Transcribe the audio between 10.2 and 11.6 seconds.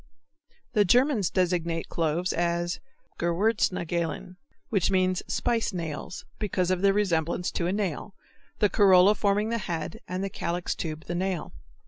the calyx tube the nail.